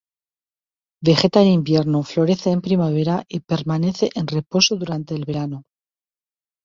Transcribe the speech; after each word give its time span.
Vegeta 1.09 1.43
en 1.43 1.49
invierno, 1.59 2.01
florece 2.01 2.49
en 2.49 2.61
primavera 2.61 3.23
y 3.29 3.41
permanece 3.41 4.09
en 4.15 4.25
reposo 4.25 4.75
durante 4.75 5.13
el 5.13 5.25
verano. 5.25 5.61